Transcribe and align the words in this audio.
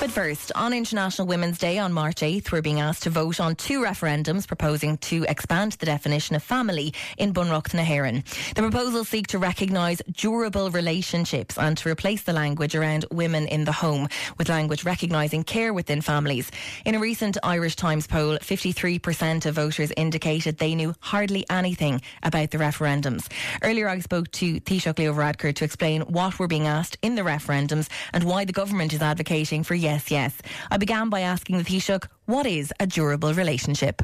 But 0.00 0.10
first, 0.10 0.50
on 0.54 0.72
International 0.72 1.28
Women's 1.28 1.58
Day 1.58 1.76
on 1.76 1.92
March 1.92 2.22
8th, 2.22 2.50
we're 2.50 2.62
being 2.62 2.80
asked 2.80 3.02
to 3.02 3.10
vote 3.10 3.38
on 3.38 3.54
two 3.54 3.82
referendums 3.82 4.48
proposing 4.48 4.96
to 4.96 5.26
expand 5.28 5.72
the 5.72 5.84
definition 5.84 6.34
of 6.34 6.42
family 6.42 6.94
in 7.18 7.34
Bunreacht 7.34 7.74
na 7.74 7.84
hÉireann. 7.84 8.24
The 8.54 8.62
proposals 8.62 9.10
seek 9.10 9.26
to 9.26 9.38
recognise 9.38 10.00
durable 10.10 10.70
relationships 10.70 11.58
and 11.58 11.76
to 11.76 11.90
replace 11.90 12.22
the 12.22 12.32
language 12.32 12.74
around 12.74 13.04
women 13.10 13.46
in 13.46 13.64
the 13.64 13.72
home 13.72 14.08
with 14.38 14.48
language 14.48 14.86
recognising 14.86 15.44
care 15.44 15.74
within 15.74 16.00
families. 16.00 16.50
In 16.86 16.94
a 16.94 16.98
recent 16.98 17.36
Irish 17.42 17.76
Times 17.76 18.06
poll, 18.06 18.38
53% 18.38 19.44
of 19.44 19.54
voters 19.54 19.92
indicated 19.98 20.56
they 20.56 20.74
knew 20.74 20.94
hardly 21.00 21.44
anything 21.50 22.00
about 22.22 22.52
the 22.52 22.58
referendums. 22.58 23.30
Earlier, 23.60 23.86
I 23.86 23.98
spoke 23.98 24.30
to 24.30 24.60
Taoiseach 24.60 24.98
Leo 24.98 25.12
Varadkar 25.12 25.54
to 25.56 25.64
explain 25.66 26.00
what 26.02 26.38
we're 26.38 26.46
being 26.46 26.66
asked 26.66 26.96
in 27.02 27.16
the 27.16 27.22
referendums 27.22 27.90
and 28.14 28.24
why 28.24 28.46
the 28.46 28.54
government 28.54 28.94
is 28.94 29.02
advocating 29.02 29.62
for 29.62 29.74
yes 29.74 29.89
yes, 29.90 30.10
yes. 30.10 30.32
I 30.70 30.76
began 30.76 31.10
by 31.10 31.20
asking 31.20 31.58
the 31.58 31.64
Taoiseach, 31.64 32.06
what 32.26 32.46
is 32.46 32.72
a 32.78 32.86
durable 32.86 33.34
relationship? 33.34 34.02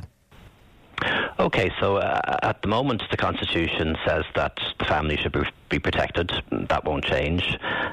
Okay, 1.38 1.70
so 1.80 1.96
uh, 1.96 2.38
at 2.42 2.62
the 2.62 2.68
moment, 2.68 3.02
the 3.10 3.16
Constitution 3.16 3.96
says 4.06 4.24
that 4.34 4.58
the 4.78 4.86
family 4.86 5.16
should 5.16 5.36
be 5.68 5.78
protected. 5.78 6.32
That 6.72 6.84
won't 6.84 7.04
change. 7.04 7.42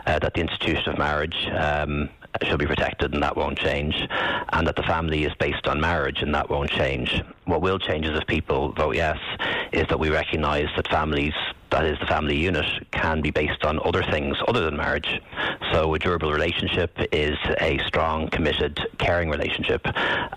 Uh, 0.07 0.19
that 0.19 0.33
the 0.33 0.41
institution 0.41 0.93
of 0.93 0.97
marriage 0.97 1.39
um, 1.69 2.09
should 2.43 2.59
be 2.59 2.65
protected, 2.65 3.13
and 3.13 3.21
that 3.21 3.35
won't 3.35 3.59
change. 3.59 3.95
And 4.53 4.65
that 4.67 4.77
the 4.77 4.83
family 4.83 5.25
is 5.25 5.33
based 5.39 5.67
on 5.67 5.81
marriage, 5.81 6.21
and 6.21 6.33
that 6.33 6.49
won't 6.49 6.71
change. 6.71 7.21
What 7.45 7.61
will 7.61 7.77
change 7.77 8.05
is 8.07 8.17
if 8.17 8.25
people 8.27 8.71
vote 8.71 8.95
yes, 8.95 9.19
is 9.73 9.85
that 9.89 9.99
we 9.99 10.09
recognise 10.09 10.69
that 10.77 10.87
families 10.87 11.35
that 11.73 11.85
is 11.85 11.97
the 11.99 12.05
family 12.05 12.37
unit, 12.37 12.65
can 12.91 13.19
be 13.21 13.31
based 13.31 13.65
on 13.65 13.79
other 13.83 14.03
things 14.03 14.37
other 14.47 14.63
than 14.63 14.77
marriage. 14.77 15.19
So 15.71 15.91
a 15.95 15.97
durable 15.97 16.31
relationship 16.31 16.95
is 17.11 17.35
a 17.59 17.79
strong, 17.87 18.29
committed, 18.29 18.79
caring 18.99 19.29
relationship. 19.29 19.81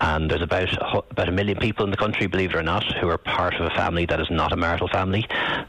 And 0.01 0.31
there's 0.31 0.41
about 0.41 0.73
about 1.11 1.29
a 1.29 1.31
million 1.31 1.59
people 1.59 1.85
in 1.85 1.91
the 1.91 1.97
country, 1.97 2.25
believe 2.25 2.51
it 2.51 2.55
or 2.55 2.63
not, 2.63 2.83
who 2.97 3.07
are 3.09 3.19
part 3.19 3.53
of 3.53 3.67
a 3.67 3.75
family 3.75 4.07
that 4.07 4.19
is 4.19 4.31
not 4.31 4.51
a 4.51 4.57
marital 4.57 4.87
family. 4.87 5.27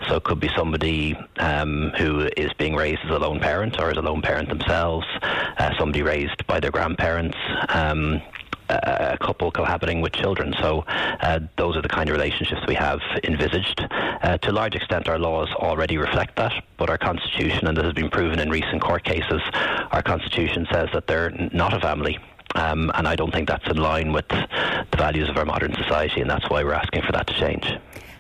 So 0.08 0.16
it 0.16 0.25
could 0.25 0.41
be 0.41 0.48
somebody 0.56 1.14
um, 1.38 1.92
who 1.98 2.28
is 2.36 2.50
being 2.55 2.75
raised 2.75 3.00
as 3.05 3.10
a 3.10 3.19
lone 3.19 3.41
parent 3.41 3.78
or 3.78 3.91
as 3.91 3.98
a 3.98 4.03
lone 4.03 4.22
parent 4.22 4.48
themselves, 4.48 5.06
uh, 5.22 5.70
somebody 5.78 6.03
raised 6.03 6.47
by 6.47 6.60
their 6.60 6.70
grandparents. 6.70 7.36
Um, 7.69 8.22
a 8.69 9.19
couple 9.20 9.50
cohabiting 9.50 10.00
with 10.00 10.12
children. 10.12 10.55
So 10.61 10.84
uh, 10.88 11.41
those 11.56 11.77
are 11.77 11.83
the 11.83 11.88
kind 11.88 12.08
of 12.08 12.16
relationships 12.16 12.61
we 12.66 12.75
have 12.75 13.00
envisaged. 13.25 13.86
Uh, 13.91 14.38
to 14.38 14.50
a 14.50 14.52
large 14.52 14.75
extent, 14.75 15.08
our 15.08 15.19
laws 15.19 15.48
already 15.55 15.97
reflect 15.97 16.36
that, 16.36 16.52
but 16.77 16.91
our 16.91 16.98
constitution, 16.98 17.66
and 17.66 17.77
this 17.77 17.84
has 17.84 17.94
been 17.94 18.10
proven 18.10 18.38
in 18.38 18.50
recent 18.50 18.83
court 18.83 19.05
cases, 19.05 19.41
our 19.92 20.02
constitution 20.02 20.66
says 20.72 20.88
that 20.92 21.06
they're 21.06 21.30
not 21.52 21.72
a 21.72 21.80
family. 21.80 22.19
Um, 22.55 22.91
and 22.94 23.06
I 23.06 23.14
don't 23.14 23.33
think 23.33 23.48
that's 23.48 23.66
in 23.69 23.77
line 23.77 24.12
with 24.12 24.27
the 24.28 24.97
values 24.97 25.28
of 25.28 25.36
our 25.36 25.44
modern 25.44 25.75
society, 25.75 26.20
and 26.20 26.30
that's 26.30 26.48
why 26.48 26.64
we're 26.64 26.72
asking 26.72 27.03
for 27.03 27.12
that 27.12 27.27
to 27.27 27.34
change. 27.34 27.70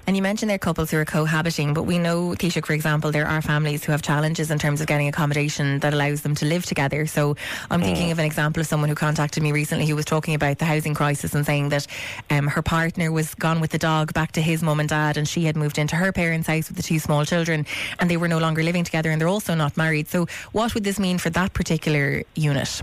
And 0.08 0.16
you 0.16 0.22
mentioned 0.22 0.48
there 0.48 0.54
are 0.54 0.58
couples 0.58 0.90
who 0.90 0.96
are 0.96 1.04
cohabiting, 1.04 1.74
but 1.74 1.82
we 1.82 1.98
know, 1.98 2.30
Taoiseach, 2.30 2.64
for 2.64 2.72
example, 2.72 3.12
there 3.12 3.26
are 3.26 3.42
families 3.42 3.84
who 3.84 3.92
have 3.92 4.00
challenges 4.00 4.50
in 4.50 4.58
terms 4.58 4.80
of 4.80 4.86
getting 4.86 5.06
accommodation 5.06 5.80
that 5.80 5.92
allows 5.92 6.22
them 6.22 6.34
to 6.36 6.46
live 6.46 6.64
together. 6.64 7.06
So 7.06 7.36
I'm 7.70 7.82
thinking 7.82 8.08
mm. 8.08 8.12
of 8.12 8.18
an 8.18 8.24
example 8.24 8.62
of 8.62 8.66
someone 8.66 8.88
who 8.88 8.94
contacted 8.94 9.42
me 9.42 9.52
recently 9.52 9.84
who 9.84 9.94
was 9.94 10.06
talking 10.06 10.34
about 10.34 10.60
the 10.60 10.64
housing 10.64 10.94
crisis 10.94 11.34
and 11.34 11.44
saying 11.44 11.68
that 11.68 11.86
um, 12.30 12.46
her 12.46 12.62
partner 12.62 13.12
was 13.12 13.34
gone 13.34 13.60
with 13.60 13.70
the 13.70 13.76
dog 13.76 14.14
back 14.14 14.32
to 14.32 14.40
his 14.40 14.62
mum 14.62 14.80
and 14.80 14.88
dad, 14.88 15.18
and 15.18 15.28
she 15.28 15.44
had 15.44 15.58
moved 15.58 15.76
into 15.76 15.94
her 15.94 16.10
parents' 16.10 16.48
house 16.48 16.68
with 16.68 16.78
the 16.78 16.82
two 16.82 16.98
small 16.98 17.26
children, 17.26 17.66
and 17.98 18.10
they 18.10 18.16
were 18.16 18.28
no 18.28 18.38
longer 18.38 18.62
living 18.62 18.84
together, 18.84 19.10
and 19.10 19.20
they're 19.20 19.28
also 19.28 19.54
not 19.54 19.76
married. 19.76 20.08
So 20.08 20.26
what 20.52 20.72
would 20.72 20.84
this 20.84 20.98
mean 20.98 21.18
for 21.18 21.28
that 21.28 21.52
particular 21.52 22.22
unit? 22.34 22.80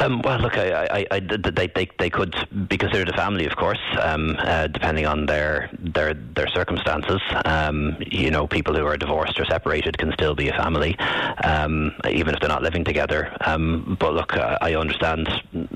Um, 0.00 0.22
well, 0.22 0.40
look, 0.40 0.56
I, 0.56 0.86
I, 0.86 1.06
I, 1.10 1.20
they, 1.20 1.66
they, 1.66 1.88
they 1.98 2.08
could 2.08 2.34
be 2.68 2.78
considered 2.78 3.10
a 3.10 3.12
family, 3.12 3.44
of 3.44 3.54
course, 3.56 3.78
um, 4.00 4.34
uh, 4.38 4.66
depending 4.66 5.04
on 5.04 5.26
their 5.26 5.68
their 5.78 6.14
their 6.14 6.48
circumstances. 6.48 7.20
Um, 7.44 7.96
you 8.00 8.30
know, 8.30 8.46
people 8.46 8.74
who 8.74 8.86
are 8.86 8.96
divorced 8.96 9.38
or 9.38 9.44
separated 9.44 9.98
can 9.98 10.10
still 10.12 10.34
be 10.34 10.48
a 10.48 10.54
family, 10.54 10.98
um, 11.44 11.94
even 12.08 12.34
if 12.34 12.40
they're 12.40 12.48
not 12.48 12.62
living 12.62 12.82
together. 12.82 13.36
Um, 13.42 13.98
but 14.00 14.14
look, 14.14 14.34
I 14.36 14.74
understand 14.74 15.28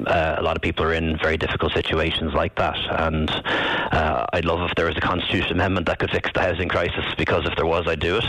uh, 0.07 0.37
a 0.39 0.43
lot 0.43 0.57
of 0.57 0.63
people 0.63 0.87
are 0.87 0.95
in 0.95 1.19
very 1.19 1.37
difficult 1.37 1.73
situations 1.75 2.33
like 2.33 2.55
that, 2.57 2.79
and 3.03 3.31
uh, 3.31 4.25
I'd 4.33 4.47
love 4.47 4.63
if 4.71 4.75
there 4.75 4.87
was 4.87 4.97
a 4.97 5.03
constitutional 5.03 5.53
amendment 5.53 5.87
that 5.87 5.99
could 5.99 6.11
fix 6.11 6.31
the 6.33 6.41
housing 6.41 6.71
crisis. 6.71 7.05
Because 7.19 7.45
if 7.45 7.55
there 7.57 7.67
was, 7.67 7.87
I'd 7.87 8.01
do 8.01 8.17
it. 8.17 8.25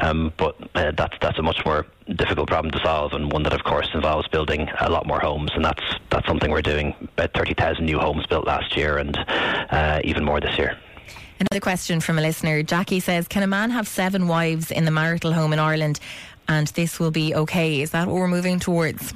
Um, 0.00 0.32
but 0.36 0.56
uh, 0.76 0.92
that's 0.92 1.16
that's 1.20 1.38
a 1.40 1.42
much 1.42 1.64
more 1.64 1.86
difficult 2.16 2.48
problem 2.48 2.70
to 2.72 2.80
solve, 2.80 3.12
and 3.12 3.32
one 3.32 3.42
that, 3.44 3.52
of 3.52 3.64
course, 3.64 3.88
involves 3.94 4.28
building 4.28 4.68
a 4.80 4.90
lot 4.90 5.06
more 5.06 5.20
homes, 5.20 5.50
and 5.54 5.64
that's 5.64 5.82
that's 6.10 6.26
something 6.26 6.50
we're 6.50 6.62
doing. 6.62 6.94
About 7.16 7.32
thirty 7.34 7.54
thousand 7.54 7.86
new 7.86 7.98
homes 7.98 8.26
built 8.26 8.46
last 8.46 8.76
year, 8.76 8.98
and 8.98 9.16
uh, 9.70 10.00
even 10.04 10.24
more 10.24 10.40
this 10.40 10.56
year. 10.58 10.76
Another 11.38 11.60
question 11.60 12.00
from 12.00 12.18
a 12.18 12.22
listener. 12.22 12.62
Jackie 12.62 13.00
says, 13.00 13.28
"Can 13.28 13.42
a 13.42 13.46
man 13.46 13.70
have 13.70 13.88
seven 13.88 14.28
wives 14.28 14.70
in 14.70 14.84
the 14.84 14.90
marital 14.90 15.32
home 15.32 15.52
in 15.52 15.58
Ireland, 15.58 16.00
and 16.48 16.66
this 16.68 16.98
will 16.98 17.10
be 17.10 17.34
okay? 17.34 17.80
Is 17.80 17.92
that 17.92 18.06
what 18.06 18.16
we're 18.16 18.28
moving 18.28 18.58
towards?" 18.58 19.14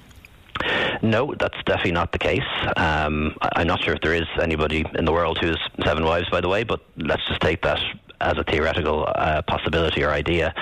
No, 1.02 1.34
that's 1.38 1.56
definitely 1.66 1.92
not 1.92 2.12
the 2.12 2.18
case. 2.18 2.40
Um, 2.76 3.36
I'm 3.56 3.66
not 3.66 3.82
sure 3.84 3.94
if 3.94 4.00
there 4.00 4.14
is 4.14 4.28
anybody 4.40 4.84
in 4.94 5.04
the 5.04 5.12
world 5.12 5.38
who 5.38 5.48
has 5.48 5.58
seven 5.84 6.04
wives, 6.04 6.30
by 6.30 6.40
the 6.40 6.48
way, 6.48 6.62
but 6.62 6.80
let's 6.96 7.26
just 7.28 7.40
take 7.40 7.60
that 7.62 7.80
as 8.20 8.38
a 8.38 8.44
theoretical 8.44 9.06
uh, 9.14 9.42
possibility 9.42 10.02
or 10.02 10.10
idea. 10.10 10.54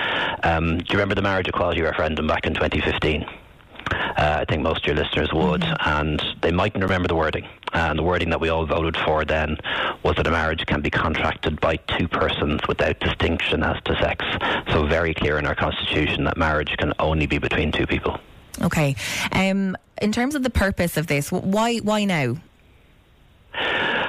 Um, 0.43 0.77
do 0.77 0.85
you 0.89 0.93
remember 0.93 1.15
the 1.15 1.21
marriage 1.21 1.47
equality 1.47 1.81
referendum 1.81 2.27
back 2.27 2.45
in 2.45 2.53
2015? 2.53 3.25
Uh, 3.91 4.37
I 4.41 4.45
think 4.45 4.63
most 4.63 4.81
of 4.81 4.87
your 4.87 4.95
listeners 4.95 5.31
would, 5.33 5.61
mm-hmm. 5.61 5.89
and 5.89 6.21
they 6.41 6.51
mightn't 6.51 6.83
remember 6.83 7.07
the 7.07 7.15
wording. 7.15 7.47
And 7.73 7.97
the 7.97 8.03
wording 8.03 8.29
that 8.29 8.39
we 8.39 8.49
all 8.49 8.65
voted 8.65 8.95
for 8.97 9.25
then 9.25 9.57
was 10.03 10.15
that 10.15 10.27
a 10.27 10.31
marriage 10.31 10.65
can 10.65 10.81
be 10.81 10.89
contracted 10.89 11.59
by 11.59 11.77
two 11.77 12.07
persons 12.07 12.61
without 12.67 12.99
distinction 12.99 13.63
as 13.63 13.81
to 13.85 13.95
sex. 13.99 14.23
So, 14.71 14.85
very 14.85 15.13
clear 15.13 15.37
in 15.39 15.45
our 15.45 15.55
constitution 15.55 16.23
that 16.25 16.37
marriage 16.37 16.75
can 16.77 16.93
only 16.99 17.25
be 17.25 17.39
between 17.39 17.71
two 17.71 17.87
people. 17.87 18.19
Okay. 18.61 18.95
Um, 19.31 19.75
in 20.01 20.11
terms 20.11 20.35
of 20.35 20.43
the 20.43 20.49
purpose 20.49 20.97
of 20.97 21.07
this, 21.07 21.31
why 21.31 21.77
why 21.77 22.05
now? 22.05 22.35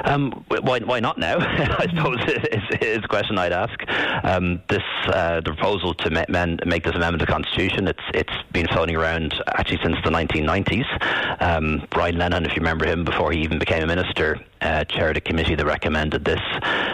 Um, 0.04 0.44
why, 0.48 0.80
why 0.80 1.00
not 1.00 1.18
now? 1.18 1.38
I 1.40 1.86
suppose 1.88 2.18
is, 2.28 2.78
is 2.80 3.04
a 3.04 3.08
question 3.08 3.38
I'd 3.38 3.52
ask. 3.52 3.74
Um, 4.22 4.62
this 4.68 4.82
uh, 5.06 5.36
the 5.36 5.52
proposal 5.54 5.94
to 5.94 6.10
ma- 6.10 6.24
men, 6.28 6.58
make 6.66 6.84
this 6.84 6.94
amendment 6.94 7.20
to 7.20 7.26
the 7.26 7.32
Constitution. 7.32 7.88
It's 7.88 8.02
it's 8.12 8.32
been 8.52 8.66
floating 8.68 8.96
around 8.96 9.34
actually 9.54 9.80
since 9.82 9.96
the 10.04 10.10
1990s. 10.10 11.42
Um, 11.42 11.86
Brian 11.90 12.16
Lenihan, 12.16 12.44
if 12.46 12.54
you 12.54 12.60
remember 12.60 12.86
him, 12.86 13.04
before 13.04 13.32
he 13.32 13.40
even 13.40 13.58
became 13.58 13.82
a 13.82 13.86
minister, 13.86 14.38
uh, 14.60 14.84
chaired 14.84 15.16
a 15.16 15.20
committee 15.20 15.54
that 15.54 15.64
recommended 15.64 16.24
this. 16.24 16.40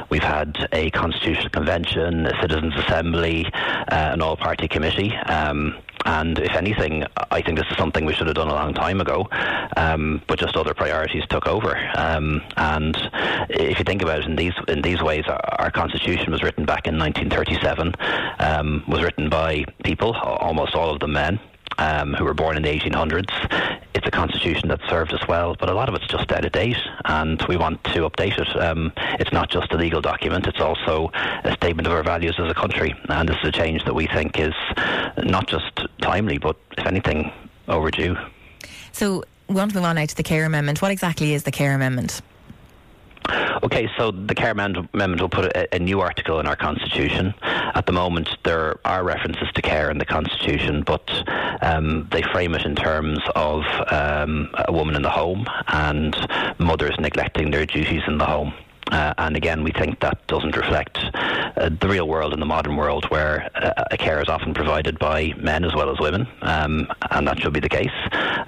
We've 0.08 0.22
had 0.22 0.68
a 0.72 0.90
constitutional 0.90 1.50
convention, 1.50 2.26
a 2.26 2.40
citizens' 2.40 2.74
assembly, 2.76 3.46
uh, 3.52 4.10
an 4.12 4.22
all-party 4.22 4.68
committee. 4.68 5.14
Um, 5.16 5.76
and 6.04 6.38
if 6.38 6.54
anything, 6.54 7.04
I 7.30 7.42
think 7.42 7.58
this 7.58 7.66
is 7.70 7.76
something 7.76 8.04
we 8.04 8.14
should 8.14 8.26
have 8.26 8.36
done 8.36 8.48
a 8.48 8.54
long 8.54 8.74
time 8.74 9.00
ago, 9.00 9.28
um, 9.76 10.22
but 10.26 10.38
just 10.38 10.56
other 10.56 10.74
priorities 10.74 11.24
took 11.28 11.46
over. 11.46 11.76
Um, 11.94 12.42
and 12.56 12.96
if 13.50 13.78
you 13.78 13.84
think 13.84 14.02
about 14.02 14.20
it 14.20 14.26
in 14.26 14.36
these 14.36 14.54
in 14.68 14.82
these 14.82 15.02
ways, 15.02 15.24
our, 15.26 15.40
our 15.58 15.70
constitution 15.70 16.30
was 16.30 16.42
written 16.42 16.64
back 16.64 16.86
in 16.86 16.98
1937, 16.98 17.94
um, 18.38 18.84
was 18.88 19.02
written 19.02 19.28
by 19.28 19.64
people, 19.84 20.14
almost 20.14 20.74
all 20.74 20.90
of 20.90 21.00
them 21.00 21.12
men 21.12 21.40
um, 21.80 22.14
who 22.14 22.24
were 22.24 22.34
born 22.34 22.56
in 22.56 22.62
the 22.62 22.68
1800s. 22.68 23.80
It's 23.94 24.06
a 24.06 24.10
constitution 24.10 24.68
that 24.68 24.80
served 24.88 25.12
us 25.12 25.26
well, 25.26 25.56
but 25.58 25.68
a 25.68 25.74
lot 25.74 25.88
of 25.88 25.94
it's 25.96 26.06
just 26.06 26.30
out 26.30 26.44
of 26.44 26.52
date, 26.52 26.76
and 27.06 27.42
we 27.48 27.56
want 27.56 27.82
to 27.84 28.08
update 28.08 28.38
it. 28.38 28.56
Um, 28.60 28.92
it's 29.18 29.32
not 29.32 29.50
just 29.50 29.72
a 29.72 29.76
legal 29.76 30.00
document; 30.00 30.46
it's 30.46 30.60
also 30.60 31.10
a 31.14 31.52
statement 31.54 31.88
of 31.88 31.92
our 31.94 32.04
values 32.04 32.36
as 32.38 32.50
a 32.50 32.54
country, 32.54 32.94
and 33.08 33.28
this 33.28 33.36
is 33.42 33.48
a 33.48 33.52
change 33.52 33.84
that 33.84 33.94
we 33.94 34.06
think 34.06 34.38
is 34.38 34.54
not 35.24 35.48
just 35.48 35.80
timely, 36.02 36.38
but 36.38 36.56
if 36.78 36.86
anything, 36.86 37.32
overdue. 37.66 38.16
So 38.92 39.24
we 39.48 39.56
want 39.56 39.72
to 39.72 39.76
move 39.76 39.84
on 39.84 39.96
now 39.96 40.06
to 40.06 40.16
the 40.16 40.22
Care 40.22 40.44
Amendment. 40.44 40.80
What 40.82 40.92
exactly 40.92 41.34
is 41.34 41.42
the 41.42 41.50
Care 41.50 41.74
Amendment? 41.74 42.20
Okay, 43.62 43.88
so 43.96 44.10
the 44.10 44.34
Care 44.34 44.52
Amendment 44.52 45.20
will 45.20 45.28
put 45.28 45.44
a, 45.56 45.74
a, 45.74 45.78
new 45.78 46.00
article 46.00 46.40
in 46.40 46.46
our 46.46 46.56
Constitution. 46.56 47.34
At 47.42 47.86
the 47.86 47.92
moment, 47.92 48.28
there 48.44 48.78
are 48.84 49.04
references 49.04 49.48
to 49.54 49.62
care 49.62 49.90
in 49.90 49.98
the 49.98 50.04
Constitution, 50.04 50.82
but 50.82 51.08
um, 51.62 52.08
they 52.10 52.22
frame 52.22 52.54
it 52.54 52.64
in 52.64 52.74
terms 52.74 53.20
of 53.34 53.64
um, 53.90 54.50
a 54.66 54.72
woman 54.72 54.96
in 54.96 55.02
the 55.02 55.10
home 55.10 55.46
and 55.68 56.16
mothers 56.58 56.96
neglecting 56.98 57.50
their 57.50 57.66
duties 57.66 58.02
in 58.06 58.18
the 58.18 58.26
home. 58.26 58.52
Uh, 58.90 59.14
and 59.18 59.36
again, 59.36 59.62
we 59.62 59.70
think 59.70 60.00
that 60.00 60.26
doesn't 60.26 60.56
reflect 60.56 60.98
uh, 61.56 61.70
the 61.80 61.88
real 61.88 62.08
world 62.08 62.32
and 62.32 62.42
the 62.42 62.46
modern 62.46 62.76
world 62.76 63.04
where 63.06 63.48
uh, 63.54 63.96
care 63.96 64.20
is 64.20 64.28
often 64.28 64.52
provided 64.52 64.98
by 64.98 65.32
men 65.38 65.64
as 65.64 65.74
well 65.74 65.90
as 65.90 65.98
women, 66.00 66.26
um, 66.42 66.90
and 67.10 67.26
that 67.26 67.40
should 67.40 67.52
be 67.52 67.60
the 67.60 67.68
case. 67.68 67.90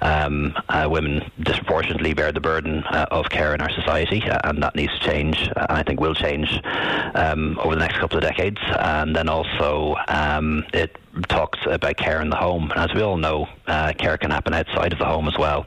Um, 0.01 0.53
uh, 0.69 0.87
women 0.89 1.31
disproportionately 1.41 2.13
bear 2.13 2.31
the 2.31 2.41
burden 2.41 2.83
uh, 2.83 3.05
of 3.11 3.29
care 3.29 3.53
in 3.53 3.61
our 3.61 3.71
society, 3.71 4.21
uh, 4.23 4.39
and 4.43 4.61
that 4.61 4.75
needs 4.75 4.93
to 4.99 5.05
change, 5.05 5.49
and 5.55 5.71
I 5.71 5.83
think 5.83 5.99
will 5.99 6.15
change 6.15 6.59
um, 7.15 7.57
over 7.59 7.75
the 7.75 7.81
next 7.81 7.97
couple 7.97 8.17
of 8.17 8.23
decades. 8.23 8.59
And 8.79 9.15
then 9.15 9.29
also, 9.29 9.95
um, 10.07 10.65
it 10.73 10.97
talks 11.29 11.59
about 11.65 11.97
care 11.97 12.21
in 12.21 12.29
the 12.29 12.35
home. 12.35 12.71
And 12.71 12.79
as 12.79 12.93
we 12.93 13.01
all 13.01 13.17
know, 13.17 13.47
care 13.67 14.17
can 14.17 14.31
happen 14.31 14.53
outside 14.53 14.93
of 14.93 14.99
the 14.99 15.05
home 15.05 15.27
as 15.27 15.37
well. 15.37 15.65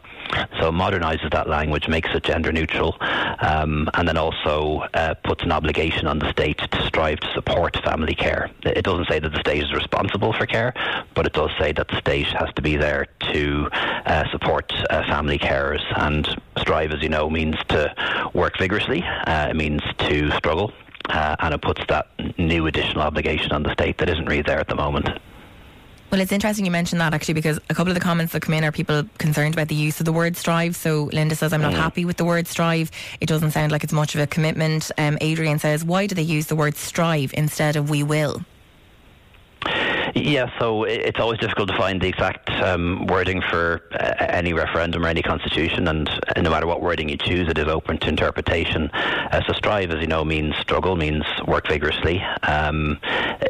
So 0.58 0.68
it 0.68 0.72
modernises 0.72 1.30
that 1.32 1.48
language, 1.48 1.88
makes 1.88 2.10
it 2.14 2.22
gender 2.22 2.52
neutral, 2.52 2.96
um, 3.00 3.88
and 3.94 4.08
then 4.08 4.16
also 4.16 4.86
uh, 4.94 5.14
puts 5.24 5.44
an 5.44 5.52
obligation 5.52 6.06
on 6.06 6.18
the 6.18 6.30
state 6.30 6.58
to 6.58 6.86
strive 6.86 7.20
to 7.20 7.32
support 7.34 7.76
family 7.84 8.14
care. 8.14 8.50
It 8.62 8.82
doesn't 8.82 9.08
say 9.08 9.18
that 9.18 9.32
the 9.32 9.40
state 9.40 9.62
is 9.62 9.72
responsible 9.72 10.32
for 10.32 10.46
care, 10.46 10.72
but 11.14 11.26
it 11.26 11.32
does 11.32 11.50
say 11.58 11.72
that 11.72 11.88
the 11.88 11.98
state 11.98 12.26
has 12.26 12.52
to 12.54 12.62
be 12.62 12.76
there 12.76 13.06
to 13.32 13.68
uh, 13.72 14.24
support 14.30 14.72
uh, 14.90 15.06
family 15.06 15.38
carers. 15.38 15.82
And 15.96 16.26
strive, 16.58 16.92
as 16.92 17.02
you 17.02 17.08
know, 17.08 17.30
means 17.30 17.56
to 17.68 18.30
work 18.34 18.58
vigorously. 18.58 19.02
Uh, 19.02 19.48
it 19.50 19.56
means 19.56 19.82
to 19.98 20.30
struggle. 20.32 20.72
Uh, 21.08 21.36
and 21.38 21.54
it 21.54 21.62
puts 21.62 21.80
that 21.88 22.08
new 22.36 22.66
additional 22.66 23.02
obligation 23.02 23.52
on 23.52 23.62
the 23.62 23.72
state 23.72 23.98
that 23.98 24.08
isn't 24.08 24.26
really 24.26 24.42
there 24.42 24.58
at 24.58 24.66
the 24.66 24.74
moment. 24.74 25.08
Well, 26.10 26.20
it's 26.20 26.32
interesting 26.32 26.64
you 26.64 26.70
mentioned 26.70 27.00
that 27.00 27.14
actually 27.14 27.34
because 27.34 27.58
a 27.68 27.74
couple 27.74 27.90
of 27.90 27.94
the 27.94 28.00
comments 28.00 28.32
that 28.32 28.42
come 28.42 28.54
in 28.54 28.64
are 28.64 28.70
people 28.70 29.04
concerned 29.18 29.54
about 29.54 29.68
the 29.68 29.74
use 29.74 29.98
of 29.98 30.06
the 30.06 30.12
word 30.12 30.36
strive. 30.36 30.76
So 30.76 31.10
Linda 31.12 31.34
says, 31.34 31.52
I'm 31.52 31.60
not 31.60 31.72
mm. 31.72 31.78
happy 31.78 32.04
with 32.04 32.16
the 32.16 32.24
word 32.24 32.46
strive. 32.46 32.90
It 33.20 33.26
doesn't 33.26 33.50
sound 33.50 33.72
like 33.72 33.82
it's 33.82 33.92
much 33.92 34.14
of 34.14 34.20
a 34.20 34.26
commitment. 34.26 34.90
Um, 34.98 35.18
Adrian 35.20 35.58
says, 35.58 35.84
why 35.84 36.06
do 36.06 36.14
they 36.14 36.22
use 36.22 36.46
the 36.46 36.56
word 36.56 36.76
strive 36.76 37.34
instead 37.34 37.74
of 37.74 37.90
we 37.90 38.02
will? 38.04 38.42
Yeah, 40.16 40.50
so 40.58 40.84
it's 40.84 41.20
always 41.20 41.38
difficult 41.40 41.68
to 41.68 41.76
find 41.76 42.00
the 42.00 42.08
exact 42.08 42.48
um, 42.48 43.06
wording 43.06 43.42
for 43.50 43.82
uh, 43.92 44.14
any 44.20 44.54
referendum 44.54 45.04
or 45.04 45.08
any 45.08 45.20
constitution, 45.20 45.86
and 45.88 46.08
no 46.38 46.48
matter 46.48 46.66
what 46.66 46.80
wording 46.80 47.10
you 47.10 47.18
choose, 47.18 47.50
it 47.50 47.58
is 47.58 47.68
open 47.68 47.98
to 47.98 48.08
interpretation. 48.08 48.88
Uh, 48.94 49.42
so 49.46 49.52
strive, 49.52 49.90
as 49.90 50.00
you 50.00 50.06
know, 50.06 50.24
means 50.24 50.56
struggle, 50.56 50.96
means 50.96 51.22
work 51.46 51.68
vigorously. 51.68 52.22
Um, 52.44 52.98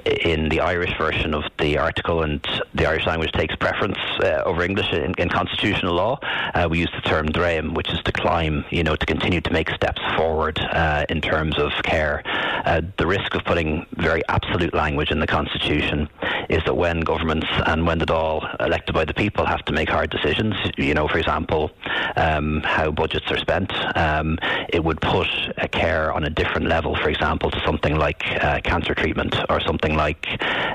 in 0.04 0.48
the 0.48 0.58
Irish 0.58 0.90
version 0.98 1.34
of 1.34 1.44
the 1.60 1.78
article, 1.78 2.24
and 2.24 2.44
the 2.74 2.86
Irish 2.86 3.06
language 3.06 3.30
takes 3.30 3.54
preference 3.54 3.98
uh, 4.20 4.42
over 4.44 4.64
English 4.64 4.92
in, 4.92 5.14
in 5.18 5.28
constitutional 5.28 5.94
law, 5.94 6.18
uh, 6.54 6.66
we 6.68 6.80
use 6.80 6.90
the 6.96 7.08
term 7.08 7.28
dréim, 7.28 7.74
which 7.74 7.92
is 7.92 8.00
to 8.02 8.10
climb, 8.10 8.64
you 8.70 8.82
know, 8.82 8.96
to 8.96 9.06
continue 9.06 9.40
to 9.40 9.52
make 9.52 9.70
steps 9.70 10.02
forward 10.16 10.58
uh, 10.58 11.06
in 11.08 11.20
terms 11.20 11.56
of 11.60 11.70
care. 11.84 12.24
Uh, 12.64 12.80
the 12.98 13.06
risk 13.06 13.36
of 13.36 13.44
putting 13.44 13.86
very 13.92 14.22
absolute 14.28 14.74
language 14.74 15.12
in 15.12 15.20
the 15.20 15.26
constitution 15.28 16.08
is 16.48 16.62
that 16.64 16.74
when 16.74 17.00
governments 17.00 17.46
and 17.66 17.86
when 17.86 17.98
the 17.98 18.06
Dáil 18.06 18.60
elected 18.60 18.94
by 18.94 19.04
the 19.04 19.14
people 19.14 19.44
have 19.46 19.64
to 19.66 19.72
make 19.72 19.88
hard 19.88 20.10
decisions, 20.10 20.54
you 20.76 20.94
know, 20.94 21.08
for 21.08 21.18
example, 21.18 21.70
um, 22.16 22.62
how 22.64 22.90
budgets 22.90 23.30
are 23.30 23.38
spent, 23.38 23.72
um, 23.96 24.38
it 24.68 24.82
would 24.84 25.00
put 25.00 25.28
a 25.58 25.68
care 25.68 26.12
on 26.12 26.24
a 26.24 26.30
different 26.30 26.66
level, 26.66 26.96
for 26.96 27.08
example, 27.08 27.50
to 27.50 27.60
something 27.64 27.96
like 27.96 28.22
uh, 28.42 28.60
cancer 28.62 28.94
treatment 28.94 29.34
or 29.48 29.60
something 29.60 29.94
like 29.94 30.26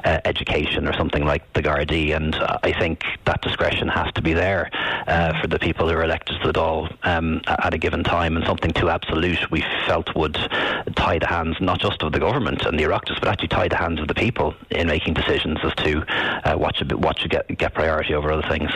uh, 0.03 0.19
education 0.25 0.88
or 0.88 0.94
something 0.94 1.25
like 1.25 1.51
the 1.53 1.62
Gardaí. 1.62 2.15
And 2.15 2.35
I 2.35 2.73
think 2.77 3.03
that 3.25 3.41
discretion 3.41 3.88
has 3.88 4.12
to 4.13 4.21
be 4.21 4.33
there 4.33 4.69
uh, 5.07 5.39
for 5.41 5.47
the 5.47 5.59
people 5.59 5.88
who 5.88 5.95
are 5.95 6.03
elected 6.03 6.39
to 6.41 6.47
the 6.47 6.53
Dáil 6.53 6.95
um, 7.03 7.41
at 7.47 7.73
a 7.73 7.77
given 7.77 8.03
time. 8.03 8.35
And 8.35 8.45
something 8.45 8.71
too 8.71 8.89
absolute 8.89 9.50
we 9.51 9.63
felt 9.88 10.15
would 10.15 10.35
tie 10.95 11.19
the 11.19 11.27
hands 11.27 11.57
not 11.59 11.79
just 11.79 12.01
of 12.03 12.12
the 12.12 12.19
government 12.19 12.65
and 12.65 12.77
the 12.77 12.83
Oireachtas, 12.83 13.19
but 13.19 13.29
actually 13.29 13.47
tie 13.50 13.68
the 13.68 13.77
hands 13.77 14.00
of 14.00 14.07
the 14.07 14.13
people 14.13 14.53
in 14.69 14.88
making 14.88 15.13
decisions 15.13 15.59
as 15.63 15.73
to 15.75 16.03
uh, 16.43 16.55
what 16.55 16.75
should 16.75 16.91
what 17.03 17.19
should 17.19 17.31
get 17.31 17.47
get 17.57 17.73
priority 17.73 18.13
over 18.13 18.31
other 18.31 18.47
things. 18.47 18.71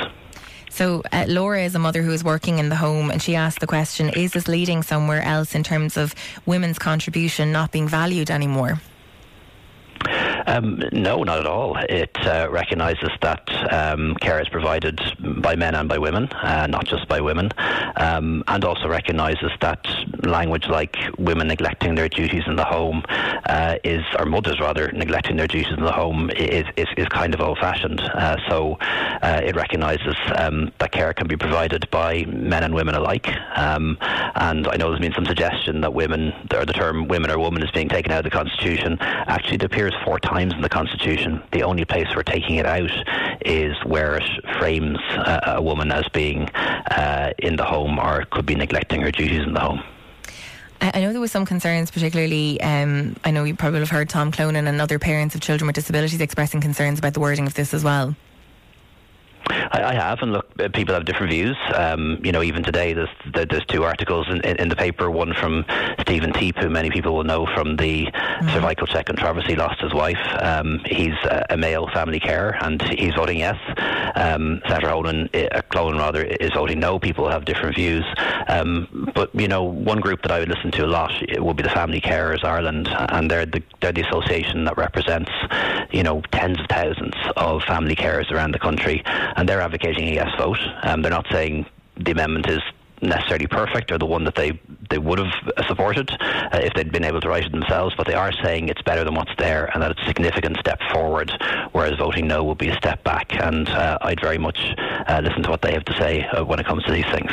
So 0.70 1.04
uh, 1.14 1.26
Laura 1.30 1.64
is 1.64 1.74
a 1.74 1.80
mother 1.80 2.02
who 2.02 2.12
is 2.12 2.24
working 2.24 2.60
in 2.60 2.68
the 2.68 2.76
home, 2.76 3.10
and 3.10 3.22
she 3.22 3.36
asked 3.36 3.62
the 3.62 3.68
question: 3.68 4.10
Is 4.10 4.34
this 4.34 4.48
leading 4.48 4.84
somewhere 4.84 5.22
else 5.22 5.56
in 5.56 5.64
terms 5.64 5.96
of 5.96 6.14
women's 6.46 6.80
contribution 6.80 7.52
not 7.52 7.72
being 7.72 7.88
valued 7.88 8.30
anymore? 8.30 8.82
Um, 10.48 10.82
no, 10.92 11.24
not 11.24 11.40
at 11.40 11.48
all. 11.48 11.76
It 11.90 12.16
uh, 12.26 12.48
recognises 12.52 13.10
that 13.22 13.50
um, 13.74 14.16
care 14.16 14.40
is 14.40 14.48
provided 14.50 15.02
by 15.42 15.56
men 15.56 15.74
and 15.74 15.90
by 15.90 15.98
women, 15.98 16.26
uh, 16.34 16.68
not 16.68 16.86
just 16.86 17.08
by 17.08 17.20
women, 17.20 17.50
um, 17.96 18.44
and 18.48 18.64
also 18.64 18.88
recognises 18.88 19.52
that 19.62 19.86
language 20.24 20.68
like 20.68 20.96
women 21.18 21.48
neglecting 21.48 21.96
their 21.96 22.10
duties 22.10 22.44
in 22.46 22.56
the 22.56 22.64
home 22.64 23.04
uh, 23.50 23.78
is, 23.84 24.04
or 24.20 24.26
mothers 24.26 24.60
rather, 24.60 24.92
neglecting 24.92 25.36
their 25.36 25.48
duties 25.48 25.74
in 25.76 25.84
the 25.84 25.92
home 25.92 26.30
is, 26.32 26.66
is, 26.78 26.88
is 26.96 27.08
kind 27.08 27.34
of 27.34 27.42
old 27.42 27.58
fashioned. 27.58 28.02
Uh, 28.02 28.38
so 28.48 28.78
uh, 29.24 29.42
it 29.44 29.56
recognises 29.56 30.16
um, 30.38 30.72
that 30.78 30.92
care 30.92 31.14
can 31.14 31.28
be 31.28 31.36
provided 31.36 31.90
by 31.90 32.24
men 32.26 32.64
and 32.64 32.76
women 32.76 32.94
alike. 32.94 33.28
Um, 33.56 33.98
and 34.36 34.68
I 34.68 34.76
know 34.78 34.90
there's 34.90 35.00
been 35.00 35.14
some 35.14 35.26
suggestion 35.26 35.82
that 35.82 35.94
women, 35.94 36.34
or 36.54 36.66
the 36.66 36.74
term 36.74 37.08
women 37.08 37.32
or 37.32 37.40
woman 37.40 37.64
is 37.64 37.72
being 37.72 37.90
taken 37.90 38.12
out 38.12 38.20
of 38.20 38.26
the 38.26 38.30
Constitution. 38.30 38.98
Actually, 39.00 39.56
it 39.56 39.64
appears 39.64 39.94
four 40.04 40.20
times 40.20 40.35
times 40.36 40.54
in 40.54 40.62
the 40.62 40.70
Constitution. 40.70 41.42
The 41.54 41.64
only 41.64 41.86
place 41.86 42.08
we're 42.14 42.24
taking 42.24 42.56
it 42.56 42.66
out 42.66 42.92
is 43.46 43.74
where 43.86 44.18
it 44.18 44.30
frames 44.60 45.00
a 45.26 45.62
woman 45.62 45.92
as 45.92 46.08
being 46.10 46.50
uh, 46.50 47.32
in 47.40 47.56
the 47.56 47.64
home 47.64 47.98
or 48.00 48.26
could 48.32 48.46
be 48.46 48.56
neglecting 48.56 49.00
her 49.02 49.12
duties 49.12 49.44
in 49.44 49.54
the 49.54 49.62
home. 49.62 49.82
I 50.82 51.00
know 51.00 51.14
there 51.14 51.22
was 51.22 51.32
some 51.32 51.46
concerns, 51.46 51.90
particularly. 51.90 52.60
Um, 52.60 53.16
I 53.24 53.32
know 53.32 53.46
you 53.46 53.56
probably 53.56 53.80
have 53.80 53.90
heard 53.90 54.10
Tom 54.10 54.32
Clonan 54.32 54.68
and 54.68 54.82
other 54.82 55.00
parents 55.00 55.34
of 55.34 55.40
children 55.40 55.68
with 55.68 55.76
disabilities 55.76 56.20
expressing 56.20 56.60
concerns 56.60 57.00
about 57.00 57.14
the 57.14 57.22
wording 57.22 57.48
of 57.48 57.54
this 57.54 57.74
as 57.74 57.84
well. 57.84 58.14
I, 59.50 59.82
I 59.84 59.94
have, 59.94 60.20
and 60.22 60.34
look, 60.34 60.48
uh, 60.60 60.70
people 60.70 60.94
have 60.94 61.06
different 61.06 61.32
views. 61.32 61.58
Um, 61.74 62.20
you 62.24 62.32
know, 62.32 62.42
even 62.42 62.64
today, 62.64 62.94
there's 62.94 63.10
there's 63.34 63.66
two 63.66 63.84
articles 63.84 64.28
in, 64.30 64.42
in, 64.42 64.58
in, 64.58 64.70
the 64.70 64.76
paper. 64.76 65.10
One 65.10 65.34
from 65.34 65.66
Stephen 66.02 66.34
Teap, 66.34 66.58
who 66.58 66.70
many 66.70 66.90
people 66.90 67.16
will 67.16 67.24
know 67.24 67.46
from 67.46 67.76
the 67.76 68.06
mm-hmm. 68.06 68.50
cervical 68.50 68.88
check 68.88 69.08
controversy, 69.08 69.56
lost 69.56 69.82
his 69.82 69.94
wife. 69.94 70.20
Um, 70.40 70.82
he's 70.86 71.14
a, 71.26 71.46
a, 71.52 71.58
male 71.58 71.88
family 71.94 72.20
carer, 72.20 72.56
and 72.62 72.82
he's 72.98 73.14
voting 73.16 73.40
yes. 73.40 73.58
Um, 74.16 74.62
Senator 74.68 74.90
Honan, 74.90 75.30
uh, 75.34 75.62
Clonan 75.70 76.00
rather, 76.00 76.24
is 76.24 76.52
voting 76.54 76.80
no. 76.80 77.00
People 77.00 77.30
have 77.30 77.46
different 77.46 77.76
views, 77.76 78.06
um, 78.48 79.12
but 79.14 79.34
you 79.36 79.48
know, 79.48 79.64
one 79.64 80.00
group 80.00 80.22
that 80.24 80.32
I 80.32 80.40
would 80.40 80.50
listen 80.50 80.72
to 80.72 80.86
a 80.86 80.88
lot 80.88 81.12
would 81.38 81.58
be 81.58 81.64
the 81.64 81.70
Family 81.70 82.02
Carers 82.02 82.44
Ireland, 82.44 82.88
and 82.90 83.30
they're 83.30 83.46
the 83.46 83.62
they're 83.82 83.92
the 83.92 84.08
association 84.08 84.66
that 84.66 84.78
represents, 84.78 85.32
you 85.92 86.04
know, 86.04 86.22
tens 86.32 86.60
of 86.60 86.66
thousands 86.68 87.16
of 87.36 87.64
family 87.64 87.96
carers 87.96 88.32
around 88.32 88.52
the 88.52 88.60
country 88.60 89.04
and 89.36 89.48
they're 89.48 89.62
advocating 89.62 90.08
a 90.10 90.14
yes 90.14 90.30
vote. 90.38 90.60
Um, 90.84 91.02
they're 91.02 91.12
not 91.12 91.28
saying 91.32 91.66
the 91.98 92.12
amendment 92.12 92.50
is 92.50 92.62
necessarily 93.02 93.48
perfect 93.48 93.92
or 93.92 93.98
the 93.98 94.06
one 94.06 94.24
that 94.24 94.36
they, 94.36 94.60
they 94.90 94.98
would 94.98 95.20
have 95.20 95.34
supported 95.68 96.10
uh, 96.12 96.60
if 96.64 96.74
they'd 96.74 96.92
been 96.92 97.04
able 97.04 97.22
to 97.22 97.28
write 97.28 97.46
it 97.46 97.52
themselves, 97.52 97.94
but 97.96 98.08
they 98.08 98.14
are 98.14 98.32
saying 98.44 98.70
it's 98.70 98.82
better 98.82 99.04
than 99.04 99.14
what's 99.14 99.36
there 99.38 99.70
and 99.74 99.84
that 99.84 99.92
it's 99.92 100.02
a 100.02 100.06
significant 100.06 100.58
step 100.58 100.80
forward, 100.94 101.32
whereas 101.74 101.98
voting 101.98 102.28
no 102.28 102.44
will 102.44 102.56
be 102.56 102.70
a 102.70 102.76
step 102.78 103.04
back. 103.04 103.34
And 103.42 103.68
uh, 103.70 103.98
I'd 104.02 104.22
very 104.22 104.38
much 104.38 104.60
uh, 104.78 105.22
listen 105.24 105.44
to 105.44 105.50
what 105.50 105.62
they 105.62 105.74
have 105.74 105.86
to 105.86 105.98
say 105.98 106.26
uh, 106.26 106.44
when 106.46 106.60
it 106.60 106.66
comes 106.66 106.84
to 106.86 106.92
these 106.92 107.06
things. 107.12 107.32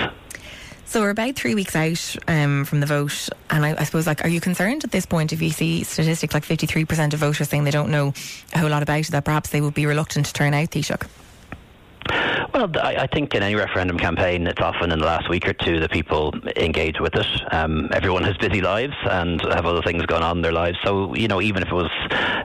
So 0.84 1.00
we're 1.00 1.10
about 1.10 1.36
three 1.36 1.54
weeks 1.54 1.74
out 1.74 2.16
um, 2.28 2.66
from 2.66 2.80
the 2.80 2.86
vote, 2.86 3.30
and 3.48 3.64
I, 3.64 3.74
I, 3.78 3.84
suppose, 3.84 4.06
like, 4.06 4.26
are 4.26 4.28
you 4.28 4.42
concerned 4.42 4.84
at 4.84 4.90
this 4.90 5.06
point 5.06 5.32
if 5.32 5.40
you 5.40 5.48
see 5.48 5.84
statistics 5.84 6.34
like 6.34 6.44
fifty-three 6.44 6.84
percent 6.84 7.14
of 7.14 7.20
voters 7.20 7.48
saying 7.48 7.64
they 7.64 7.70
don't 7.70 7.90
know 7.90 8.12
a 8.52 8.58
whole 8.58 8.68
lot 8.68 8.82
about 8.82 9.00
it, 9.00 9.12
that 9.12 9.24
perhaps 9.24 9.48
they 9.48 9.62
would 9.62 9.72
be 9.72 9.86
reluctant 9.86 10.26
to 10.26 10.32
turn 10.34 10.52
out, 10.52 10.70
Taoiseach? 10.70 11.08
Well, 12.54 12.70
I, 12.82 13.06
think 13.06 13.34
in 13.34 13.42
any 13.42 13.54
referendum 13.54 13.96
campaign, 13.96 14.46
it's 14.46 14.60
often 14.60 14.92
in 14.92 14.98
the 14.98 15.06
last 15.06 15.26
week 15.30 15.48
or 15.48 15.54
two 15.54 15.80
that 15.80 15.90
people 15.90 16.34
engage 16.54 17.00
with 17.00 17.14
it. 17.14 17.26
Um, 17.50 17.88
everyone 17.94 18.24
has 18.24 18.36
busy 18.36 18.60
lives 18.60 18.92
and 19.04 19.40
have 19.40 19.64
other 19.64 19.80
things 19.80 20.04
going 20.04 20.22
on 20.22 20.38
in 20.38 20.42
their 20.42 20.52
lives. 20.52 20.76
So, 20.84 21.14
you 21.14 21.28
know, 21.28 21.40
even 21.40 21.62
if 21.62 21.70
it 21.70 21.74
was 21.74 21.90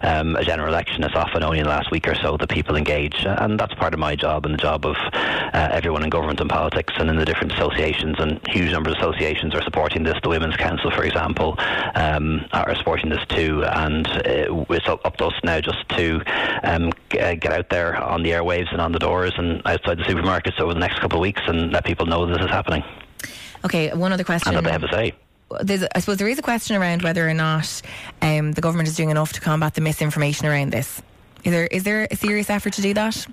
um, 0.04 0.38
a 0.38 0.46
general 0.46 0.70
election, 0.70 1.04
it's 1.04 1.14
often 1.14 1.44
only 1.44 1.60
in 1.60 1.66
the 1.66 1.70
last 1.70 1.92
week 1.92 2.08
or 2.08 2.16
so 2.16 2.38
that 2.38 2.50
people 2.50 2.78
engage. 2.78 3.26
And 3.26 3.60
that's 3.60 3.74
part 3.74 3.94
of 3.94 4.00
my 4.00 4.16
job 4.16 4.46
and 4.46 4.54
the 4.54 4.58
job 4.58 4.86
of 4.86 4.96
uh, 5.14 5.70
everyone 5.74 6.04
in 6.04 6.10
government 6.10 6.40
and 6.40 6.50
politics 6.50 6.94
and 6.98 7.10
in 7.10 7.18
the 7.18 7.26
different 7.26 7.52
associations. 7.52 8.16
And 8.18 8.40
huge 8.48 8.72
number 8.72 8.90
of 8.90 8.96
associations 8.96 9.54
are 9.56 9.62
supporting 9.62 10.04
this. 10.04 10.16
The 10.24 10.30
Women's 10.30 10.56
Council, 10.56 10.90
for 10.90 11.04
example, 11.04 11.56
um, 12.18 12.46
are 12.52 12.76
supporting 12.76 13.10
this 13.10 13.24
too. 13.30 13.64
And 13.64 14.08
uh, 14.08 14.66
it's 14.70 14.88
up 14.88 15.18
to 15.18 15.26
us 15.28 15.34
now 15.44 15.62
just 15.62 15.88
to 15.90 16.22
um, 16.64 16.92
get 17.10 17.46
out 17.46 17.70
there 17.70 17.96
on 17.96 18.24
the 18.24 18.32
airwaves 18.32 18.72
and 18.72 18.82
on 18.82 18.92
the 18.92 19.00
doors 19.00 19.34
and 19.38 19.62
outside 19.66 20.00
the 20.00 20.04
supermarkets 20.04 20.60
over 20.60 20.74
the 20.74 20.80
next 20.80 21.00
couple 21.00 21.20
of 21.20 21.22
weeks 21.22 21.42
and 21.48 21.72
let 21.72 21.86
people 21.86 22.06
know 22.06 22.26
this 22.26 22.40
is 22.40 22.50
happening. 22.50 22.84
Okay, 23.66 23.94
one 23.94 24.12
other 24.12 24.24
question. 24.24 24.50
And 24.50 24.58
that 24.58 24.64
they 24.64 24.72
have 24.72 24.82
to 24.82 24.92
say. 24.92 25.14
There's, 25.62 25.86
I 25.96 26.00
suppose 26.00 26.18
there 26.18 26.28
is 26.28 26.38
a 26.38 26.42
question 26.42 26.76
around 26.76 27.04
whether 27.04 27.28
or 27.28 27.34
not 27.34 27.82
um, 28.22 28.52
the 28.52 28.62
government 28.62 28.90
is 28.90 28.96
doing 28.96 29.10
enough 29.10 29.34
to 29.34 29.42
combat 29.42 29.76
the 29.76 29.82
misinformation 29.82 30.46
around 30.46 30.72
this. 30.72 31.02
Is 31.44 31.52
there 31.52 31.68
is 31.68 31.84
there 31.84 32.08
a 32.12 32.16
serious 32.16 32.50
effort 32.50 32.74
to 32.74 32.82
do 32.82 32.94
that? 32.96 33.26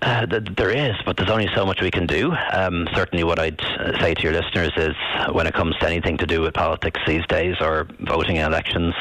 Uh, 0.00 0.26
there 0.56 0.70
is, 0.70 0.94
but 1.04 1.16
there's 1.16 1.30
only 1.30 1.48
so 1.54 1.66
much 1.66 1.80
we 1.80 1.90
can 1.90 2.06
do. 2.06 2.32
Um, 2.52 2.88
certainly, 2.94 3.24
what 3.24 3.38
I'd 3.38 3.60
uh, 3.60 3.98
say 4.00 4.14
to 4.14 4.22
your 4.22 4.32
listeners 4.32 4.72
is 4.76 4.94
when 5.32 5.46
it 5.46 5.54
comes 5.54 5.76
to 5.78 5.86
anything 5.86 6.16
to 6.18 6.26
do 6.26 6.40
with 6.40 6.54
politics 6.54 7.00
these 7.06 7.26
days 7.26 7.56
or 7.60 7.88
voting 8.00 8.36
in 8.36 8.44
elections, 8.44 8.94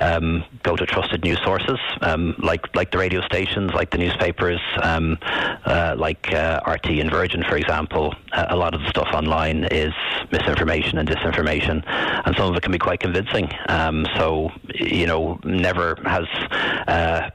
um, 0.00 0.44
go 0.62 0.76
to 0.76 0.84
trusted 0.84 1.24
news 1.24 1.40
sources 1.42 1.78
um, 2.02 2.34
like 2.38 2.74
like 2.74 2.90
the 2.90 2.98
radio 2.98 3.22
stations, 3.22 3.72
like 3.72 3.90
the 3.90 3.98
newspapers, 3.98 4.60
um, 4.82 5.18
uh, 5.64 5.94
like 5.96 6.32
uh, 6.32 6.60
RTE 6.60 7.00
and 7.00 7.10
Virgin, 7.10 7.42
for 7.44 7.56
example. 7.56 8.14
Uh, 8.32 8.46
a 8.50 8.56
lot 8.56 8.74
of 8.74 8.80
the 8.82 8.88
stuff 8.88 9.08
online 9.14 9.64
is 9.70 9.92
misinformation 10.30 10.98
and 10.98 11.08
disinformation, 11.08 11.82
and 11.86 12.36
some 12.36 12.50
of 12.50 12.56
it 12.56 12.62
can 12.62 12.72
be 12.72 12.78
quite 12.78 13.00
convincing. 13.00 13.50
Um, 13.68 14.06
so, 14.16 14.50
you 14.74 15.06
know, 15.06 15.38
never 15.44 15.96
has 16.04 16.26
uh, 16.88 17.30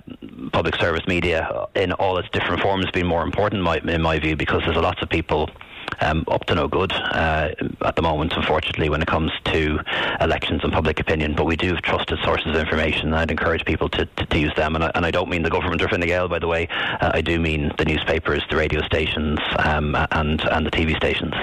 public 0.52 0.76
service 0.76 1.06
media 1.08 1.68
in 1.76 1.92
all 1.94 2.18
its 2.18 2.30
different 2.30 2.62
forms 2.62 2.90
been 2.92 3.08
more 3.08 3.24
important, 3.24 3.60
in 3.60 3.64
my, 3.64 3.78
in 3.78 4.02
my 4.02 4.20
view, 4.20 4.36
because 4.36 4.62
there's 4.66 4.78
lots 4.78 5.02
of 5.02 5.10
people 5.10 5.50
um, 6.02 6.26
up 6.28 6.46
to 6.46 6.56
no 6.56 6.68
good 6.68 6.92
uh, 6.92 7.50
at 7.86 7.96
the 7.96 8.02
moment, 8.02 8.34
unfortunately, 8.36 8.90
when 8.90 9.02
it 9.02 9.08
comes 9.08 9.32
to 9.46 9.80
elections 10.22 10.62
and 10.64 10.72
public 10.74 11.00
opinion. 11.00 11.36
But 11.36 11.46
we 11.46 11.56
do 11.56 11.74
have 11.74 11.82
trusted 11.82 12.20
sources 12.24 12.48
of 12.48 12.56
information, 12.56 13.08
and 13.08 13.16
I'd 13.16 13.32
encourage 13.32 13.66
people 13.66 13.90
to, 13.90 14.06
to, 14.06 14.26
to 14.26 14.40
use 14.40 14.54
them. 14.56 14.76
And 14.76 14.84
I, 14.84 14.92
and 14.96 15.06
I, 15.06 15.12
don't 15.12 15.30
mean 15.30 15.44
the 15.44 15.50
government 15.50 15.82
or 15.82 15.88
Fine 15.88 16.02
Gael, 16.02 16.28
by 16.28 16.40
the 16.40 16.48
way. 16.48 16.68
Uh, 16.70 17.12
I 17.14 17.22
do 17.22 17.40
mean 17.40 17.72
the 17.78 17.86
newspapers, 17.86 18.44
the 18.50 18.58
radio 18.58 18.82
stations, 18.82 19.40
um, 19.60 19.96
and, 20.12 20.42
and 20.42 20.66
the 20.66 20.72
TV 20.72 20.96
stations. 20.96 21.34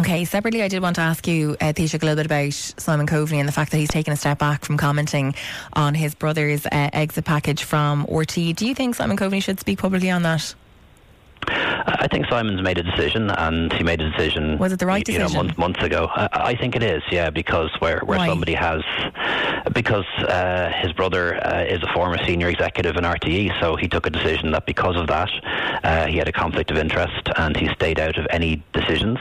Okay, 0.00 0.24
separately, 0.24 0.62
I 0.62 0.68
did 0.68 0.80
want 0.80 0.96
to 0.96 1.02
ask 1.02 1.28
you, 1.28 1.58
uh, 1.60 1.74
Taoiseach, 1.74 2.02
a 2.02 2.06
little 2.06 2.16
bit 2.16 2.24
about 2.24 2.54
Simon 2.54 3.06
Coveney 3.06 3.36
and 3.36 3.46
the 3.46 3.52
fact 3.52 3.70
that 3.72 3.76
he's 3.76 3.90
taken 3.90 4.14
a 4.14 4.16
step 4.16 4.38
back 4.38 4.64
from 4.64 4.78
commenting 4.78 5.34
on 5.74 5.94
his 5.94 6.14
brother's 6.14 6.64
uh, 6.64 6.70
exit 6.72 7.26
package 7.26 7.64
from 7.64 8.06
RTE. 8.06 8.56
Do 8.56 8.66
you 8.66 8.74
think 8.74 8.94
Simon 8.94 9.18
Coveney 9.18 9.42
should 9.42 9.60
speak 9.60 9.78
publicly 9.78 10.08
on 10.08 10.22
that? 10.22 10.54
I 11.48 12.08
think 12.10 12.26
Simon's 12.26 12.62
made 12.62 12.78
a 12.78 12.82
decision, 12.82 13.30
and 13.30 13.72
he 13.72 13.82
made 13.82 14.00
a 14.00 14.10
decision. 14.10 14.58
Was 14.58 14.72
it 14.72 14.78
the 14.78 14.86
right 14.86 15.04
decision? 15.04 15.28
You 15.28 15.34
know, 15.34 15.42
months, 15.42 15.58
months 15.58 15.82
ago. 15.82 16.08
I, 16.10 16.28
I, 16.32 16.56
think 16.56 16.76
it 16.76 16.82
is, 16.82 17.02
yeah, 17.10 17.30
because 17.30 17.70
where 17.78 18.00
where 18.00 18.18
Why? 18.18 18.26
somebody 18.26 18.54
has, 18.54 18.82
because 19.72 20.06
uh, 20.18 20.70
his 20.80 20.92
brother 20.92 21.36
uh, 21.44 21.64
is 21.64 21.82
a 21.82 21.92
former 21.92 22.18
senior 22.26 22.48
executive 22.48 22.96
in 22.96 23.04
RTE, 23.04 23.58
so 23.60 23.76
he 23.76 23.88
took 23.88 24.06
a 24.06 24.10
decision 24.10 24.50
that 24.52 24.66
because 24.66 24.96
of 24.96 25.06
that, 25.08 25.30
uh, 25.82 26.06
he 26.06 26.18
had 26.18 26.28
a 26.28 26.32
conflict 26.32 26.70
of 26.70 26.76
interest, 26.76 27.28
and 27.36 27.56
he 27.56 27.68
stayed 27.74 27.98
out 27.98 28.18
of 28.18 28.26
any 28.30 28.62
decisions 28.72 29.18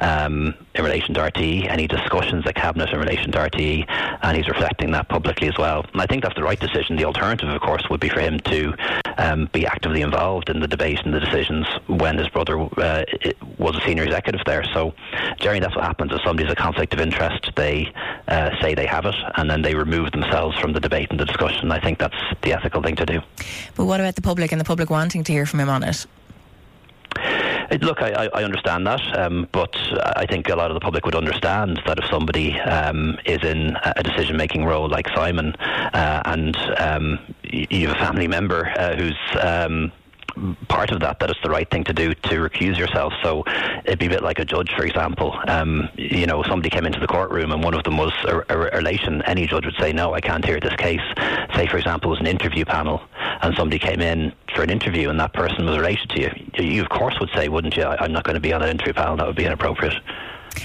um, 0.00 0.54
in 0.74 0.84
relation 0.84 1.14
to 1.14 1.20
RTE, 1.20 1.68
any 1.68 1.86
discussions 1.86 2.46
at 2.46 2.54
cabinet 2.54 2.90
in 2.90 2.98
relation 2.98 3.32
to 3.32 3.38
RTE, 3.38 3.84
and 4.22 4.36
he's 4.36 4.48
reflecting 4.48 4.90
that 4.92 5.08
publicly 5.08 5.48
as 5.48 5.58
well. 5.58 5.84
And 5.92 6.02
I 6.02 6.06
think 6.06 6.22
that's 6.22 6.36
the 6.36 6.44
right 6.44 6.58
decision. 6.58 6.96
The 6.96 7.04
alternative, 7.04 7.48
of 7.48 7.60
course, 7.60 7.88
would 7.90 8.00
be 8.00 8.08
for 8.08 8.20
him 8.20 8.38
to 8.40 8.74
um, 9.18 9.48
be 9.52 9.66
actively 9.66 10.02
involved 10.02 10.48
in 10.48 10.60
the 10.60 10.68
debate 10.68 11.00
and 11.04 11.14
the 11.14 11.20
decisions 11.62 12.00
when 12.00 12.18
his 12.18 12.28
brother 12.28 12.58
uh, 12.58 13.04
was 13.58 13.76
a 13.76 13.80
senior 13.82 14.04
executive 14.04 14.40
there. 14.44 14.64
So, 14.72 14.94
Jerry, 15.38 15.60
that's 15.60 15.74
what 15.74 15.84
happens 15.84 16.12
if 16.12 16.20
somebody's 16.24 16.52
a 16.52 16.56
conflict 16.56 16.92
of 16.94 17.00
interest. 17.00 17.50
They 17.56 17.92
uh, 18.28 18.50
say 18.60 18.74
they 18.74 18.86
have 18.86 19.06
it, 19.06 19.14
and 19.36 19.50
then 19.50 19.62
they 19.62 19.74
remove 19.74 20.12
themselves 20.12 20.58
from 20.58 20.72
the 20.72 20.80
debate 20.80 21.10
and 21.10 21.20
the 21.20 21.24
discussion. 21.24 21.70
I 21.72 21.80
think 21.80 21.98
that's 21.98 22.16
the 22.42 22.52
ethical 22.52 22.82
thing 22.82 22.96
to 22.96 23.06
do. 23.06 23.20
But 23.74 23.86
what 23.86 24.00
about 24.00 24.14
the 24.14 24.22
public 24.22 24.52
and 24.52 24.60
the 24.60 24.64
public 24.64 24.90
wanting 24.90 25.24
to 25.24 25.32
hear 25.32 25.46
from 25.46 25.60
him 25.60 25.68
on 25.68 25.82
it? 25.82 26.06
Look, 27.80 28.00
I, 28.00 28.28
I 28.32 28.44
understand 28.44 28.86
that, 28.86 29.18
um, 29.18 29.48
but 29.50 29.74
I 30.16 30.24
think 30.26 30.48
a 30.48 30.54
lot 30.54 30.70
of 30.70 30.74
the 30.74 30.80
public 30.80 31.04
would 31.04 31.16
understand 31.16 31.80
that 31.86 31.98
if 31.98 32.04
somebody 32.08 32.60
um, 32.60 33.18
is 33.24 33.42
in 33.42 33.76
a 33.82 34.04
decision-making 34.04 34.64
role 34.64 34.88
like 34.88 35.08
Simon, 35.08 35.52
uh, 35.56 36.22
and 36.26 36.56
um, 36.78 37.18
you 37.42 37.88
have 37.88 37.96
a 37.96 37.98
family 37.98 38.28
member 38.28 38.72
uh, 38.78 38.94
who's 38.94 39.18
um, 39.40 39.90
part 40.68 40.90
of 40.90 41.00
that 41.00 41.20
that 41.20 41.30
it's 41.30 41.40
the 41.42 41.50
right 41.50 41.68
thing 41.70 41.84
to 41.84 41.92
do 41.92 42.14
to 42.14 42.34
recuse 42.36 42.78
yourself. 42.78 43.12
So 43.22 43.44
it'd 43.84 43.98
be 43.98 44.06
a 44.06 44.10
bit 44.10 44.22
like 44.22 44.38
a 44.38 44.44
judge, 44.44 44.70
for 44.76 44.84
example. 44.84 45.38
Um, 45.48 45.88
you 45.96 46.26
know, 46.26 46.42
somebody 46.44 46.70
came 46.70 46.86
into 46.86 47.00
the 47.00 47.06
courtroom 47.06 47.52
and 47.52 47.62
one 47.62 47.74
of 47.74 47.84
them 47.84 47.96
was 47.96 48.12
a, 48.24 48.42
a, 48.48 48.58
relation. 48.76 49.22
Any 49.22 49.46
judge 49.46 49.64
would 49.64 49.76
say, 49.80 49.92
no, 49.92 50.14
I 50.14 50.20
can't 50.20 50.44
hear 50.44 50.60
this 50.60 50.74
case. 50.76 51.00
Say, 51.54 51.66
for 51.66 51.78
example, 51.78 52.10
it 52.10 52.12
was 52.12 52.20
an 52.20 52.26
interview 52.26 52.64
panel 52.64 53.00
and 53.42 53.54
somebody 53.56 53.78
came 53.78 54.00
in 54.00 54.32
for 54.54 54.62
an 54.62 54.70
interview 54.70 55.10
and 55.10 55.18
that 55.20 55.32
person 55.32 55.64
was 55.64 55.76
related 55.76 56.08
to 56.10 56.20
you. 56.20 56.30
You, 56.58 56.82
of 56.82 56.88
course, 56.88 57.18
would 57.20 57.30
say, 57.34 57.48
wouldn't 57.48 57.76
you? 57.76 57.84
I'm 57.84 58.12
not 58.12 58.24
going 58.24 58.34
to 58.34 58.40
be 58.40 58.52
on 58.52 58.60
that 58.60 58.70
interview 58.70 58.92
panel. 58.92 59.16
That 59.16 59.26
would 59.26 59.36
be 59.36 59.44
inappropriate. 59.44 59.94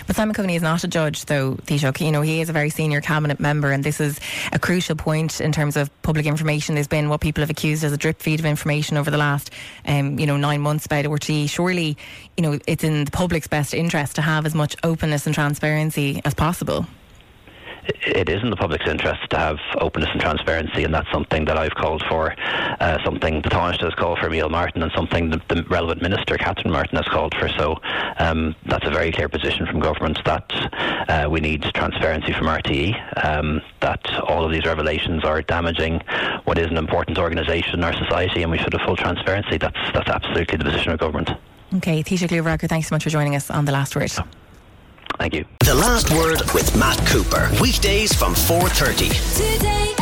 But 0.07 0.15
Simon 0.15 0.35
Coveney 0.35 0.55
is 0.55 0.61
not 0.61 0.83
a 0.83 0.87
judge, 0.87 1.25
though, 1.25 1.55
Taoiseach. 1.55 2.03
You 2.03 2.11
know, 2.11 2.21
he 2.21 2.41
is 2.41 2.49
a 2.49 2.53
very 2.53 2.69
senior 2.69 3.01
cabinet 3.01 3.39
member, 3.39 3.71
and 3.71 3.83
this 3.83 3.99
is 3.99 4.19
a 4.51 4.59
crucial 4.59 4.95
point 4.95 5.41
in 5.41 5.51
terms 5.51 5.77
of 5.77 5.89
public 6.01 6.25
information. 6.25 6.75
There's 6.75 6.87
been 6.87 7.09
what 7.09 7.21
people 7.21 7.41
have 7.41 7.49
accused 7.49 7.83
as 7.83 7.93
a 7.93 7.97
drip 7.97 8.21
feed 8.21 8.39
of 8.39 8.45
information 8.45 8.97
over 8.97 9.11
the 9.11 9.17
last, 9.17 9.51
um, 9.85 10.19
you 10.19 10.25
know, 10.25 10.37
nine 10.37 10.61
months 10.61 10.85
about 10.85 11.05
RTE. 11.05 11.49
Surely, 11.49 11.97
you 12.37 12.43
know, 12.43 12.59
it's 12.67 12.83
in 12.83 13.05
the 13.05 13.11
public's 13.11 13.47
best 13.47 13.73
interest 13.73 14.15
to 14.15 14.21
have 14.21 14.45
as 14.45 14.55
much 14.55 14.75
openness 14.83 15.25
and 15.25 15.35
transparency 15.35 16.21
as 16.25 16.33
possible 16.33 16.85
it 17.83 18.29
is 18.29 18.41
in 18.43 18.49
the 18.49 18.55
public's 18.55 18.87
interest 18.87 19.21
to 19.29 19.37
have 19.37 19.57
openness 19.79 20.09
and 20.11 20.21
transparency, 20.21 20.83
and 20.83 20.93
that's 20.93 21.11
something 21.11 21.45
that 21.45 21.57
I've 21.57 21.75
called 21.75 22.03
for, 22.09 22.35
uh, 22.79 22.97
something 23.03 23.41
the 23.41 23.49
Taoiseach 23.49 23.81
has 23.81 23.93
called 23.95 24.19
for, 24.19 24.29
Micheál 24.29 24.51
Martin, 24.51 24.83
and 24.83 24.91
something 24.95 25.29
the, 25.29 25.41
the, 25.47 25.63
relevant 25.63 26.01
minister, 26.01 26.37
Catherine 26.37 26.71
Martin, 26.71 26.97
has 26.97 27.07
called 27.07 27.33
for. 27.35 27.49
So 27.49 27.77
um, 28.17 28.55
that's 28.65 28.85
a 28.85 28.91
very 28.91 29.11
clear 29.11 29.29
position 29.29 29.65
from 29.65 29.79
government 29.79 30.19
that 30.25 30.51
uh, 31.09 31.29
we 31.29 31.39
need 31.39 31.63
transparency 31.73 32.33
from 32.33 32.47
RTE, 32.47 33.25
um, 33.25 33.61
that 33.81 34.05
all 34.21 34.45
of 34.45 34.51
these 34.51 34.65
revelations 34.65 35.23
are 35.23 35.41
damaging 35.41 36.01
what 36.45 36.57
is 36.57 36.67
an 36.67 36.77
important 36.77 37.17
organisation 37.17 37.75
in 37.75 37.83
our 37.83 37.93
society, 37.93 38.43
and 38.43 38.51
we 38.51 38.57
should 38.57 38.73
have 38.73 38.81
full 38.83 38.95
transparency. 38.95 39.57
That's 39.57 39.77
that's 39.93 40.09
absolutely 40.09 40.57
the 40.57 40.65
position 40.65 40.91
of 40.91 40.99
government. 40.99 41.31
Okay, 41.75 42.03
Taoiseach 42.03 42.31
Leo 42.31 42.57
thanks 42.67 42.89
so 42.89 42.95
much 42.95 43.03
for 43.03 43.09
joining 43.09 43.35
us 43.35 43.49
on 43.49 43.65
The 43.65 43.71
Last 43.71 43.95
Word. 43.95 44.11
Thank 45.21 45.35
you. 45.35 45.45
The 45.59 45.75
Last 45.75 46.09
Word 46.15 46.41
with 46.51 46.75
Matt 46.75 46.97
Cooper. 47.05 47.47
Weekdays 47.61 48.11
from 48.11 48.33
4.30. 48.33 49.57
Today 49.59 50.00